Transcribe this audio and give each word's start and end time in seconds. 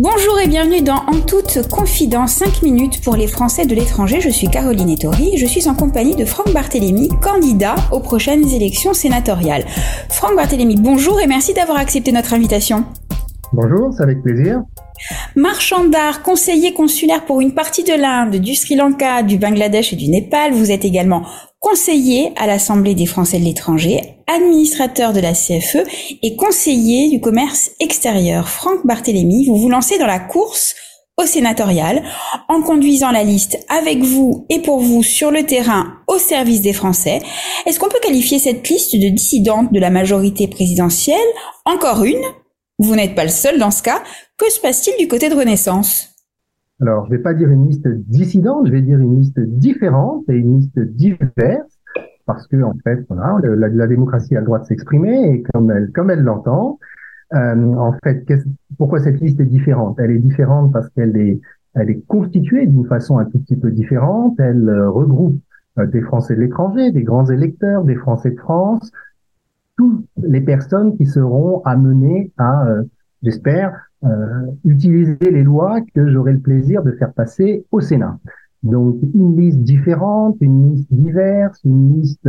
Bonjour 0.00 0.38
et 0.38 0.46
bienvenue 0.46 0.80
dans 0.80 0.94
En 1.08 1.20
toute 1.26 1.68
confidence 1.68 2.34
5 2.34 2.62
minutes 2.62 3.02
pour 3.02 3.16
les 3.16 3.26
Français 3.26 3.66
de 3.66 3.74
l'étranger. 3.74 4.20
Je 4.20 4.28
suis 4.28 4.46
Caroline 4.46 4.90
Ettori 4.90 5.34
et 5.34 5.36
je 5.38 5.44
suis 5.44 5.68
en 5.68 5.74
compagnie 5.74 6.14
de 6.14 6.24
Franck 6.24 6.52
Barthélémy, 6.52 7.08
candidat 7.20 7.74
aux 7.90 7.98
prochaines 7.98 8.48
élections 8.48 8.94
sénatoriales. 8.94 9.64
Franck 10.08 10.36
Barthélémy, 10.36 10.76
bonjour 10.76 11.20
et 11.20 11.26
merci 11.26 11.52
d'avoir 11.52 11.78
accepté 11.78 12.12
notre 12.12 12.32
invitation. 12.32 12.84
Bonjour, 13.52 13.92
c'est 13.92 14.04
avec 14.04 14.22
plaisir. 14.22 14.62
Marchand 15.36 15.84
d'art, 15.84 16.22
conseiller 16.22 16.72
consulaire 16.72 17.24
pour 17.24 17.40
une 17.40 17.54
partie 17.54 17.84
de 17.84 17.92
l'Inde, 17.92 18.36
du 18.36 18.54
Sri 18.54 18.74
Lanka, 18.74 19.22
du 19.22 19.38
Bangladesh 19.38 19.92
et 19.92 19.96
du 19.96 20.08
Népal, 20.08 20.52
vous 20.52 20.70
êtes 20.70 20.84
également 20.84 21.22
conseiller 21.60 22.32
à 22.36 22.46
l'Assemblée 22.46 22.94
des 22.94 23.06
Français 23.06 23.38
de 23.38 23.44
l'étranger, 23.44 24.00
administrateur 24.26 25.12
de 25.12 25.20
la 25.20 25.32
CFE 25.32 25.84
et 26.22 26.36
conseiller 26.36 27.10
du 27.10 27.20
commerce 27.20 27.70
extérieur. 27.80 28.48
Franck 28.48 28.86
Barthélémy, 28.86 29.46
vous 29.46 29.56
vous 29.56 29.68
lancez 29.68 29.98
dans 29.98 30.06
la 30.06 30.20
course 30.20 30.74
au 31.16 31.26
sénatorial 31.26 32.02
en 32.48 32.62
conduisant 32.62 33.10
la 33.10 33.24
liste 33.24 33.58
avec 33.68 33.98
vous 33.98 34.46
et 34.48 34.60
pour 34.60 34.78
vous 34.78 35.02
sur 35.02 35.30
le 35.32 35.42
terrain 35.42 35.94
au 36.06 36.16
service 36.16 36.60
des 36.60 36.72
Français. 36.72 37.20
Est-ce 37.66 37.80
qu'on 37.80 37.88
peut 37.88 37.98
qualifier 38.00 38.38
cette 38.38 38.68
liste 38.68 38.94
de 38.94 39.08
dissidente 39.08 39.72
de 39.72 39.80
la 39.80 39.90
majorité 39.90 40.46
présidentielle? 40.46 41.16
Encore 41.64 42.04
une? 42.04 42.22
Vous 42.78 42.94
n'êtes 42.94 43.16
pas 43.16 43.24
le 43.24 43.30
seul 43.30 43.58
dans 43.58 43.72
ce 43.72 43.82
cas. 43.82 44.00
Que 44.38 44.52
se 44.52 44.60
passe-t-il 44.60 45.04
du 45.04 45.10
côté 45.10 45.28
de 45.28 45.34
Renaissance? 45.34 46.14
Alors, 46.80 47.06
je 47.06 47.10
vais 47.10 47.18
pas 47.18 47.34
dire 47.34 47.50
une 47.50 47.66
liste 47.66 47.88
dissidente, 47.88 48.68
je 48.68 48.70
vais 48.70 48.82
dire 48.82 49.00
une 49.00 49.18
liste 49.18 49.40
différente 49.40 50.22
et 50.28 50.34
une 50.34 50.60
liste 50.60 50.78
diverse, 50.78 51.80
parce 52.24 52.46
que 52.46 52.62
en 52.62 52.74
fait, 52.84 53.04
voilà, 53.08 53.36
la, 53.42 53.86
démocratie 53.88 54.36
a 54.36 54.40
le 54.40 54.46
droit 54.46 54.60
de 54.60 54.64
s'exprimer 54.64 55.32
et 55.32 55.42
comme 55.42 55.70
elle 56.10 56.22
l'entend. 56.22 56.78
Euh, 57.34 57.74
en 57.74 57.92
fait, 58.04 58.24
pourquoi 58.78 59.00
cette 59.00 59.20
liste 59.20 59.40
est 59.40 59.44
différente? 59.44 59.98
Elle 59.98 60.12
est 60.12 60.20
différente 60.20 60.72
parce 60.72 60.88
qu'elle 60.90 61.16
est 61.16 62.06
constituée 62.06 62.66
d'une 62.66 62.86
façon 62.86 63.18
un 63.18 63.24
tout 63.24 63.40
petit 63.40 63.56
peu 63.56 63.72
différente. 63.72 64.38
Elle 64.38 64.68
euh, 64.68 64.88
regroupe 64.88 65.40
euh, 65.80 65.86
des 65.86 66.00
Français 66.00 66.36
de 66.36 66.42
l'étranger, 66.42 66.92
des 66.92 67.02
grands 67.02 67.26
électeurs, 67.26 67.82
des 67.82 67.96
Français 67.96 68.30
de 68.30 68.38
France, 68.38 68.92
toutes 69.76 70.06
les 70.16 70.40
personnes 70.40 70.96
qui 70.96 71.06
seront 71.06 71.60
amenées 71.64 72.30
à, 72.38 72.66
j'espère, 73.22 73.87
utiliser 74.64 75.16
les 75.20 75.42
lois 75.42 75.80
que 75.94 76.08
j'aurai 76.08 76.32
le 76.32 76.40
plaisir 76.40 76.82
de 76.82 76.92
faire 76.92 77.12
passer 77.12 77.64
au 77.72 77.80
Sénat. 77.80 78.18
Donc 78.62 78.96
une 79.14 79.36
liste 79.36 79.60
différente, 79.60 80.36
une 80.40 80.72
liste 80.72 80.92
diverse, 80.92 81.60
une 81.64 82.00
liste 82.00 82.28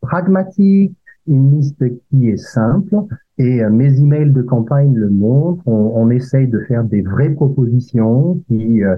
pragmatique, 0.00 0.94
une 1.26 1.56
liste 1.56 1.82
qui 2.10 2.30
est 2.30 2.36
simple. 2.36 2.96
Et 3.38 3.62
euh, 3.62 3.70
mes 3.70 4.00
emails 4.00 4.32
de 4.32 4.42
campagne 4.42 4.94
le 4.94 5.10
montrent. 5.10 5.62
On, 5.66 5.92
on 5.94 6.10
essaye 6.10 6.48
de 6.48 6.60
faire 6.60 6.84
des 6.84 7.02
vraies 7.02 7.30
propositions 7.30 8.40
qui, 8.48 8.82
euh, 8.82 8.96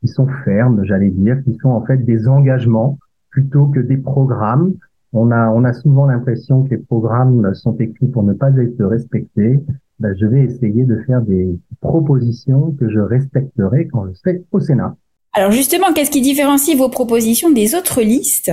qui 0.00 0.08
sont 0.08 0.28
fermes, 0.44 0.84
j'allais 0.84 1.10
dire, 1.10 1.42
qui 1.44 1.56
sont 1.60 1.70
en 1.70 1.84
fait 1.84 1.98
des 1.98 2.28
engagements 2.28 2.98
plutôt 3.30 3.66
que 3.66 3.80
des 3.80 3.96
programmes. 3.96 4.74
On 5.12 5.32
a, 5.32 5.50
on 5.50 5.64
a 5.64 5.72
souvent 5.72 6.06
l'impression 6.06 6.62
que 6.62 6.70
les 6.70 6.78
programmes 6.78 7.52
sont 7.54 7.76
écrits 7.78 8.06
pour 8.08 8.22
ne 8.22 8.32
pas 8.32 8.50
être 8.56 8.84
respectés. 8.84 9.60
Ben, 10.00 10.16
je 10.18 10.24
vais 10.24 10.44
essayer 10.44 10.84
de 10.84 10.96
faire 11.06 11.20
des 11.20 11.58
propositions 11.82 12.72
que 12.72 12.88
je 12.88 13.00
respecterai 13.00 13.86
quand 13.88 14.06
je 14.08 14.14
serai 14.14 14.44
au 14.50 14.58
Sénat. 14.58 14.96
Alors 15.34 15.50
justement, 15.50 15.92
qu'est-ce 15.94 16.10
qui 16.10 16.22
différencie 16.22 16.76
vos 16.76 16.88
propositions 16.88 17.52
des 17.52 17.74
autres 17.74 18.00
listes? 18.00 18.50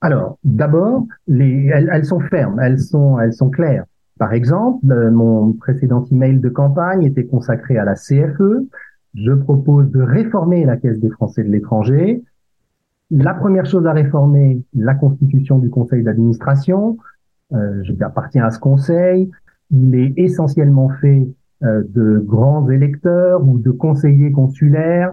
Alors, 0.00 0.38
d'abord, 0.44 1.04
les, 1.26 1.66
elles, 1.66 2.04
sont 2.04 2.20
fermes, 2.20 2.60
elles 2.60 2.78
sont, 2.78 3.18
elles 3.18 3.32
sont 3.32 3.50
claires. 3.50 3.84
Par 4.18 4.32
exemple, 4.32 4.90
euh, 4.90 5.10
mon 5.10 5.52
précédent 5.52 6.04
email 6.12 6.38
de 6.38 6.48
campagne 6.48 7.02
était 7.02 7.26
consacré 7.26 7.76
à 7.76 7.84
la 7.84 7.94
CFE. 7.94 8.68
Je 9.14 9.32
propose 9.32 9.90
de 9.90 10.00
réformer 10.00 10.64
la 10.64 10.76
Caisse 10.76 11.00
des 11.00 11.10
Français 11.10 11.42
de 11.42 11.50
l'étranger. 11.50 12.22
La 13.10 13.34
première 13.34 13.66
chose 13.66 13.86
à 13.86 13.92
réformer, 13.92 14.62
la 14.74 14.94
constitution 14.94 15.58
du 15.58 15.70
conseil 15.70 16.04
d'administration. 16.04 16.98
Euh, 17.52 17.82
J'appartiens 17.82 18.44
à 18.44 18.50
ce 18.50 18.58
conseil 18.60 19.30
il 19.70 19.94
est 19.94 20.12
essentiellement 20.16 20.90
fait 21.00 21.28
euh, 21.62 21.82
de 21.88 22.18
grands 22.18 22.68
électeurs 22.68 23.46
ou 23.46 23.58
de 23.58 23.70
conseillers 23.70 24.30
consulaires. 24.30 25.12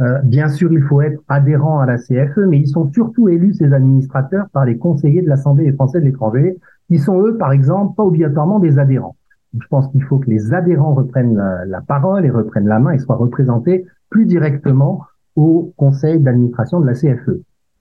Euh, 0.00 0.18
bien 0.24 0.48
sûr, 0.48 0.72
il 0.72 0.82
faut 0.82 1.00
être 1.00 1.22
adhérent 1.28 1.78
à 1.78 1.86
la 1.86 1.98
CFE, 1.98 2.46
mais 2.48 2.58
ils 2.58 2.66
sont 2.66 2.90
surtout 2.92 3.28
élus, 3.28 3.54
ces 3.54 3.72
administrateurs, 3.72 4.46
par 4.52 4.64
les 4.64 4.76
conseillers 4.76 5.22
de 5.22 5.28
l'Assemblée 5.28 5.66
des 5.66 5.72
Français 5.72 6.00
de 6.00 6.04
l'étranger, 6.04 6.56
qui 6.88 6.98
sont 6.98 7.20
eux, 7.20 7.36
par 7.38 7.52
exemple, 7.52 7.94
pas 7.96 8.02
obligatoirement 8.02 8.58
des 8.58 8.78
adhérents. 8.78 9.16
je 9.56 9.66
pense 9.68 9.88
qu'il 9.92 10.02
faut 10.02 10.18
que 10.18 10.28
les 10.28 10.52
adhérents 10.52 10.94
reprennent 10.94 11.36
la, 11.36 11.64
la, 11.64 11.80
parole 11.80 12.26
et 12.26 12.30
reprennent 12.30 12.66
la 12.66 12.80
main 12.80 12.90
et 12.90 12.98
soient 12.98 13.16
représentés 13.16 13.86
plus 14.10 14.26
directement 14.26 15.02
au 15.36 15.72
conseil 15.76 16.18
d'administration 16.20 16.80
de 16.80 16.86
la 16.86 16.94
CFE. 16.94 17.40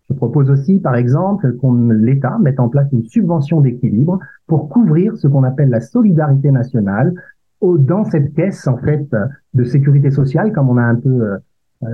Je 0.09 0.15
propose 0.15 0.49
aussi, 0.49 0.79
par 0.79 0.95
exemple, 0.95 1.53
qu'on 1.57 1.89
l'État 1.89 2.37
mette 2.39 2.59
en 2.59 2.69
place 2.69 2.87
une 2.91 3.05
subvention 3.05 3.61
d'équilibre 3.61 4.19
pour 4.47 4.69
couvrir 4.69 5.15
ce 5.17 5.27
qu'on 5.27 5.43
appelle 5.43 5.69
la 5.69 5.81
solidarité 5.81 6.51
nationale 6.51 7.13
dans 7.61 8.03
cette 8.03 8.33
caisse 8.33 8.67
en 8.67 8.77
fait 8.77 9.07
de 9.53 9.63
sécurité 9.63 10.11
sociale, 10.11 10.51
comme 10.51 10.69
on 10.69 10.77
a 10.77 10.83
un 10.83 10.95
peu 10.95 11.09
euh, 11.09 11.37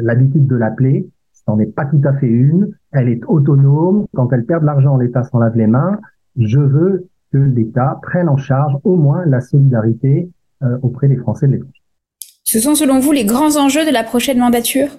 l'habitude 0.02 0.48
de 0.48 0.56
l'appeler. 0.56 1.08
Ce 1.34 1.42
n'en 1.48 1.59
est 1.59 1.68
pas 1.68 1.86
tout 1.86 2.02
à 2.03 2.14
fait 2.14 2.28
une. 2.28 2.74
Elle 2.92 3.09
est 3.09 3.24
autonome. 3.28 4.06
Quand 4.16 4.31
elle 4.34 4.46
perd 4.46 4.62
de 4.62 4.66
l'argent, 4.66 4.98
l'État 4.98 5.24
s'en 5.24 5.40
lave 5.40 5.56
les 5.56 5.68
mains. 5.68 6.00
Je 6.38 6.59
veux 6.59 7.08
que 7.31 7.38
l'État 7.38 8.00
prenne 8.02 8.30
en 8.30 8.38
charge 8.38 8.78
au 8.84 8.96
moins 8.96 9.25
la 9.25 9.42
solidarité 9.42 10.31
euh, 10.64 10.78
auprès 10.81 11.08
des 11.08 11.18
Français 11.18 11.48
de 11.48 11.53
l'étranger. 11.53 11.81
Ce 12.44 12.59
sont 12.59 12.74
selon 12.74 13.00
vous 13.00 13.12
les 13.12 13.25
grands 13.25 13.58
enjeux 13.58 13.86
de 13.86 13.94
la 13.94 14.03
prochaine 14.03 14.40
mandature? 14.40 14.90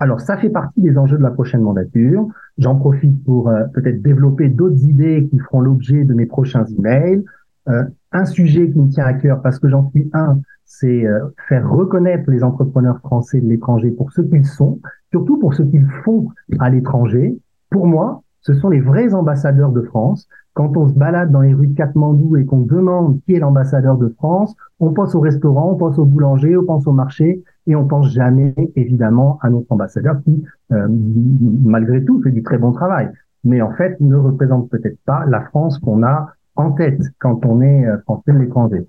Alors, 0.00 0.20
ça 0.22 0.38
fait 0.38 0.48
partie 0.48 0.80
des 0.80 0.96
enjeux 0.96 1.18
de 1.18 1.22
la 1.22 1.30
prochaine 1.30 1.60
mandature. 1.60 2.26
J'en 2.56 2.74
profite 2.74 3.22
pour 3.22 3.50
euh, 3.50 3.64
peut-être 3.74 4.00
développer 4.00 4.48
d'autres 4.48 4.82
idées 4.82 5.28
qui 5.30 5.38
feront 5.38 5.60
l'objet 5.60 6.04
de 6.04 6.14
mes 6.14 6.24
prochains 6.24 6.64
emails. 6.64 7.22
Euh, 7.68 7.84
un 8.10 8.24
sujet 8.24 8.70
qui 8.70 8.78
me 8.78 8.88
tient 8.88 9.04
à 9.04 9.12
cœur, 9.12 9.42
parce 9.42 9.58
que 9.58 9.68
j'en 9.68 9.90
suis 9.90 10.10
un, 10.14 10.40
c'est 10.64 11.06
euh, 11.06 11.28
faire 11.48 11.70
reconnaître 11.70 12.30
les 12.30 12.42
entrepreneurs 12.42 12.98
français 13.00 13.42
de 13.42 13.46
l'étranger 13.46 13.90
pour 13.90 14.10
ce 14.12 14.22
qu'ils 14.22 14.46
sont, 14.46 14.80
surtout 15.10 15.38
pour 15.38 15.52
ce 15.52 15.62
qu'ils 15.62 15.86
font 16.02 16.30
à 16.58 16.70
l'étranger. 16.70 17.38
Pour 17.68 17.86
moi, 17.86 18.22
ce 18.40 18.54
sont 18.54 18.70
les 18.70 18.80
vrais 18.80 19.12
ambassadeurs 19.12 19.70
de 19.70 19.82
France. 19.82 20.28
Quand 20.54 20.76
on 20.76 20.88
se 20.88 20.94
balade 20.94 21.30
dans 21.30 21.40
les 21.40 21.54
rues 21.54 21.68
de 21.68 21.76
Katmandou 21.76 22.36
et 22.36 22.44
qu'on 22.44 22.62
demande 22.62 23.20
qui 23.24 23.34
est 23.34 23.38
l'ambassadeur 23.38 23.96
de 23.96 24.08
France, 24.08 24.54
on 24.80 24.92
pense 24.92 25.14
au 25.14 25.20
restaurant, 25.20 25.72
on 25.72 25.76
pense 25.76 25.98
au 25.98 26.04
boulanger, 26.04 26.56
on 26.56 26.64
pense 26.64 26.86
au 26.86 26.92
marché, 26.92 27.42
et 27.66 27.76
on 27.76 27.86
pense 27.86 28.10
jamais 28.10 28.54
évidemment 28.74 29.38
à 29.42 29.50
notre 29.50 29.70
ambassadeur 29.70 30.20
qui, 30.24 30.42
euh, 30.72 30.88
malgré 30.90 32.04
tout, 32.04 32.20
fait 32.22 32.32
du 32.32 32.42
très 32.42 32.58
bon 32.58 32.72
travail, 32.72 33.10
mais 33.44 33.62
en 33.62 33.70
fait 33.72 34.00
ne 34.00 34.16
représente 34.16 34.68
peut-être 34.70 34.98
pas 35.04 35.24
la 35.26 35.42
France 35.42 35.78
qu'on 35.78 36.02
a 36.02 36.34
en 36.56 36.72
tête 36.72 37.00
quand 37.20 37.44
on 37.46 37.60
est 37.60 37.86
euh, 37.86 37.98
français 38.00 38.32
de 38.32 38.38
l'étranger. 38.38 38.86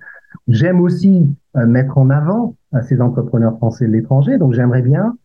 J'aime 0.48 0.82
aussi 0.82 1.30
euh, 1.58 1.68
mettre 1.68 1.98
en 1.98 2.10
avant 2.10 2.56
ces 2.88 3.02
entrepreneurs 3.02 3.58
français 3.58 3.86
de 3.86 3.92
l'étranger, 3.92 4.38
donc 4.38 4.54
j'aimerais 4.54 4.82
bien 4.82 5.18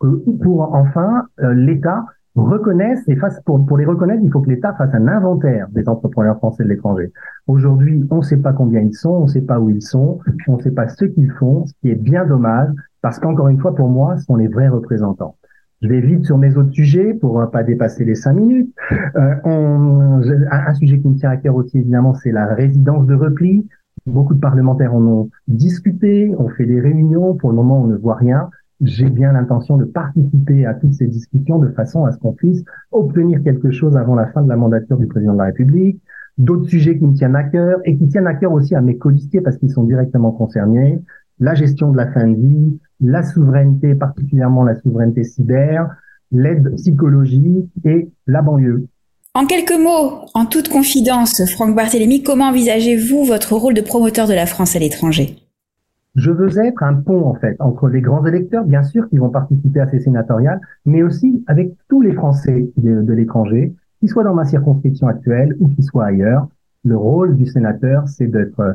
que 0.00 0.06
pour 0.42 0.74
enfin 0.74 1.26
l'État 1.38 2.06
reconnaisse 2.44 3.02
et 3.08 3.16
fasse 3.16 3.40
pour, 3.44 3.64
pour 3.64 3.78
les 3.78 3.86
reconnaître, 3.86 4.22
il 4.22 4.30
faut 4.30 4.40
que 4.40 4.50
l'État 4.50 4.74
fasse 4.74 4.94
un 4.94 5.08
inventaire 5.08 5.68
des 5.70 5.88
entrepreneurs 5.88 6.36
français 6.36 6.64
de 6.64 6.68
l'étranger. 6.68 7.12
Aujourd'hui, 7.46 8.06
on 8.10 8.16
ne 8.16 8.22
sait 8.22 8.36
pas 8.36 8.52
combien 8.52 8.80
ils 8.80 8.94
sont, 8.94 9.10
on 9.10 9.22
ne 9.22 9.28
sait 9.28 9.40
pas 9.40 9.58
où 9.58 9.70
ils 9.70 9.82
sont, 9.82 10.18
on 10.48 10.56
ne 10.56 10.62
sait 10.62 10.70
pas 10.70 10.88
ce 10.88 11.04
qu'ils 11.04 11.30
font, 11.32 11.66
ce 11.66 11.72
qui 11.80 11.90
est 11.90 11.94
bien 11.94 12.26
dommage 12.26 12.68
parce 13.06 13.20
qu'encore 13.20 13.46
une 13.46 13.60
fois, 13.60 13.72
pour 13.72 13.88
moi, 13.88 14.16
ce 14.16 14.24
sont 14.24 14.34
les 14.34 14.48
vrais 14.48 14.66
représentants. 14.66 15.36
Je 15.80 15.88
vais 15.88 16.00
vite 16.00 16.24
sur 16.24 16.38
mes 16.38 16.56
autres 16.56 16.72
sujets 16.72 17.14
pour 17.14 17.40
ne 17.40 17.46
pas 17.46 17.62
dépasser 17.62 18.04
les 18.04 18.16
cinq 18.16 18.32
minutes. 18.32 18.74
Euh, 19.14 19.36
on, 19.44 20.22
un 20.50 20.74
sujet 20.74 20.98
qui 20.98 21.06
me 21.06 21.14
tient 21.14 21.30
à 21.30 21.36
cœur 21.36 21.54
aussi, 21.54 21.78
évidemment, 21.78 22.14
c'est 22.14 22.32
la 22.32 22.46
résidence 22.46 23.06
de 23.06 23.14
repli. 23.14 23.68
Beaucoup 24.06 24.34
de 24.34 24.40
parlementaires 24.40 24.92
en 24.92 25.02
ont 25.02 25.30
discuté, 25.46 26.34
on 26.36 26.48
fait 26.48 26.66
des 26.66 26.80
réunions. 26.80 27.34
Pour 27.34 27.50
le 27.50 27.56
moment, 27.56 27.80
on 27.80 27.86
ne 27.86 27.96
voit 27.96 28.16
rien 28.16 28.50
j'ai 28.82 29.08
bien 29.08 29.32
l'intention 29.32 29.76
de 29.76 29.84
participer 29.84 30.66
à 30.66 30.74
toutes 30.74 30.94
ces 30.94 31.06
discussions 31.06 31.58
de 31.58 31.68
façon 31.68 32.04
à 32.04 32.12
ce 32.12 32.18
qu'on 32.18 32.32
puisse 32.32 32.62
obtenir 32.92 33.42
quelque 33.42 33.70
chose 33.70 33.96
avant 33.96 34.14
la 34.14 34.26
fin 34.26 34.42
de 34.42 34.48
la 34.48 34.56
mandature 34.56 34.98
du 34.98 35.06
président 35.06 35.32
de 35.32 35.38
la 35.38 35.44
République. 35.44 36.00
D'autres 36.38 36.68
sujets 36.68 36.98
qui 36.98 37.06
me 37.06 37.14
tiennent 37.14 37.36
à 37.36 37.44
cœur 37.44 37.78
et 37.84 37.96
qui 37.96 38.06
tiennent 38.08 38.26
à 38.26 38.34
cœur 38.34 38.52
aussi 38.52 38.74
à 38.74 38.82
mes 38.82 38.98
colistiers 38.98 39.40
parce 39.40 39.56
qu'ils 39.56 39.72
sont 39.72 39.84
directement 39.84 40.32
concernés. 40.32 41.00
La 41.38 41.54
gestion 41.54 41.90
de 41.90 41.96
la 41.96 42.12
fin 42.12 42.26
de 42.26 42.34
vie, 42.34 42.78
la 43.00 43.22
souveraineté, 43.22 43.94
particulièrement 43.94 44.62
la 44.62 44.74
souveraineté 44.80 45.24
cyber, 45.24 45.88
l'aide 46.32 46.74
psychologique 46.76 47.70
et 47.84 48.10
la 48.26 48.42
banlieue. 48.42 48.86
En 49.34 49.46
quelques 49.46 49.78
mots, 49.78 50.26
en 50.34 50.46
toute 50.46 50.68
confidence, 50.68 51.44
Franck 51.52 51.74
Barthélémy, 51.74 52.22
comment 52.22 52.48
envisagez-vous 52.48 53.24
votre 53.24 53.54
rôle 53.54 53.74
de 53.74 53.82
promoteur 53.82 54.26
de 54.26 54.34
la 54.34 54.46
France 54.46 54.76
à 54.76 54.78
l'étranger? 54.78 55.45
Je 56.16 56.30
veux 56.30 56.58
être 56.58 56.82
un 56.82 56.94
pont, 56.94 57.26
en 57.26 57.34
fait, 57.34 57.56
entre 57.60 57.88
les 57.88 58.00
grands 58.00 58.24
électeurs, 58.24 58.64
bien 58.64 58.82
sûr, 58.82 59.08
qui 59.08 59.18
vont 59.18 59.28
participer 59.28 59.80
à 59.80 59.86
ces 59.86 60.00
sénatoriales, 60.00 60.60
mais 60.86 61.02
aussi 61.02 61.44
avec 61.46 61.72
tous 61.88 62.00
les 62.00 62.12
Français 62.12 62.70
de, 62.78 63.12
l'étranger, 63.12 63.74
qu'ils 64.00 64.08
soient 64.08 64.24
dans 64.24 64.34
ma 64.34 64.46
circonscription 64.46 65.08
actuelle 65.08 65.54
ou 65.60 65.68
qu'ils 65.68 65.84
soient 65.84 66.06
ailleurs. 66.06 66.48
Le 66.84 66.96
rôle 66.96 67.36
du 67.36 67.46
sénateur, 67.46 68.08
c'est 68.08 68.28
d'être 68.28 68.60
euh, 68.60 68.72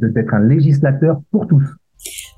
d'être 0.00 0.34
un 0.34 0.40
législateur 0.40 1.20
pour 1.30 1.46
tous. 1.46 1.64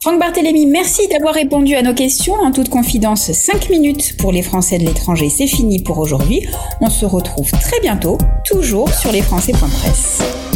Franck 0.00 0.18
Barthélémy, 0.18 0.66
merci 0.66 1.06
d'avoir 1.08 1.34
répondu 1.34 1.74
à 1.74 1.82
nos 1.82 1.94
questions. 1.94 2.34
En 2.34 2.50
toute 2.50 2.68
confidence, 2.68 3.30
5 3.30 3.70
minutes 3.70 4.16
pour 4.18 4.32
les 4.32 4.42
Français 4.42 4.78
de 4.78 4.84
l'étranger, 4.84 5.28
c'est 5.28 5.46
fini 5.46 5.82
pour 5.82 5.98
aujourd'hui. 5.98 6.40
On 6.80 6.90
se 6.90 7.06
retrouve 7.06 7.50
très 7.52 7.80
bientôt, 7.80 8.18
toujours 8.44 8.88
sur 8.88 9.12
lesfrançais.press. 9.12 10.51